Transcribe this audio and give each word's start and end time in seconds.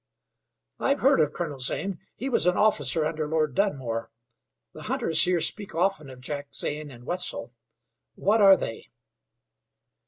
"I've 0.79 1.01
heard 1.01 1.19
of 1.19 1.31
Colonel 1.31 1.59
Zane. 1.59 1.99
He 2.15 2.27
was 2.27 2.47
an 2.47 2.57
officer 2.57 3.05
under 3.05 3.27
Lord 3.27 3.53
Dunmore. 3.53 4.09
The 4.73 4.81
hunters 4.89 5.25
here 5.25 5.39
speak 5.39 5.75
often 5.75 6.09
of 6.09 6.21
Jack 6.21 6.55
Zane 6.55 6.89
and 6.89 7.05
Wetzel. 7.05 7.53
What 8.15 8.41
are 8.41 8.57
they?" 8.57 8.87